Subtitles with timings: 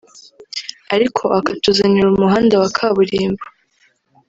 [0.95, 3.43] ariko akatuzanira umuhanda wa Kaburimbo